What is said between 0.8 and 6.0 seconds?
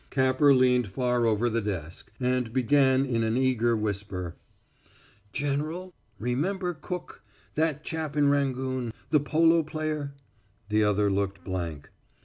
far over the desk, and began in an eager whisper: "General,